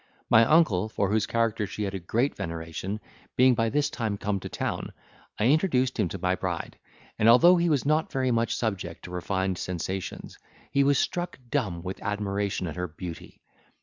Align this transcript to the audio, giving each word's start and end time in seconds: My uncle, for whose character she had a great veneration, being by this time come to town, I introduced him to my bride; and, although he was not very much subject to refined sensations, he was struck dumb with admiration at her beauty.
My 0.31 0.45
uncle, 0.45 0.89
for 0.89 1.11
whose 1.11 1.27
character 1.27 1.67
she 1.67 1.83
had 1.83 1.93
a 1.93 1.99
great 1.99 2.35
veneration, 2.35 2.99
being 3.35 3.53
by 3.53 3.69
this 3.69 3.87
time 3.91 4.17
come 4.17 4.39
to 4.39 4.49
town, 4.49 4.93
I 5.37 5.45
introduced 5.45 5.99
him 5.99 6.07
to 6.09 6.17
my 6.17 6.33
bride; 6.33 6.79
and, 7.19 7.29
although 7.29 7.55
he 7.57 7.69
was 7.69 7.85
not 7.85 8.11
very 8.11 8.31
much 8.31 8.55
subject 8.55 9.03
to 9.05 9.11
refined 9.11 9.59
sensations, 9.59 10.39
he 10.71 10.83
was 10.83 10.97
struck 10.97 11.37
dumb 11.51 11.83
with 11.83 12.01
admiration 12.01 12.65
at 12.65 12.77
her 12.77 12.87
beauty. 12.87 13.43